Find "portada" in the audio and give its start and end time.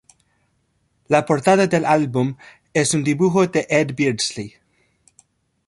1.27-1.67